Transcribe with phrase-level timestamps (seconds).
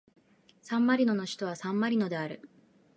[0.63, 2.41] サンマリノの首都はサンマリノである